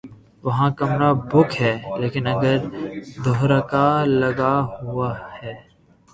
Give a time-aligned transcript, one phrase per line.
[0.43, 2.57] وہاں کمرہ بک ہے لیکن اگر
[3.25, 3.87] دھڑکا
[4.21, 5.53] لگا ہوا ہے۔